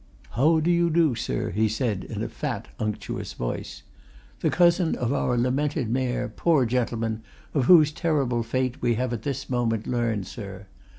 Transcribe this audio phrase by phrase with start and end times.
[0.31, 3.83] "How do you do, sir?" he said in a fat, unctuous voice.
[4.39, 7.21] "The cousin of our lamented Mayor, poor gentleman,
[7.53, 10.65] of whose terrible fate we have this moment learned, sir.